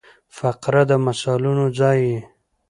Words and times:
فقره 0.37 0.83
د 0.89 0.91
مثالونو 1.05 1.65
ځای 1.79 1.97
يي. 2.09 2.19